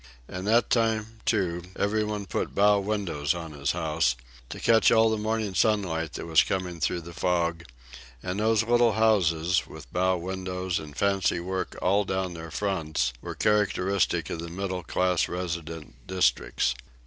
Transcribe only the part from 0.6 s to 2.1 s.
time, too, every